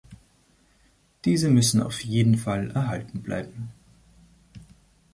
[1.25, 3.69] Diese müssen auf jeden Fall erhalten bleiben.